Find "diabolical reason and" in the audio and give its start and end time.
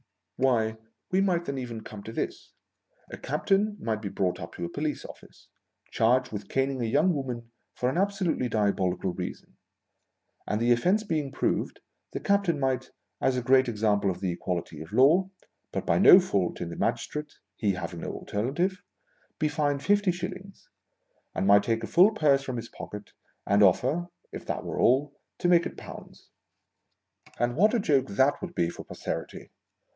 8.49-10.59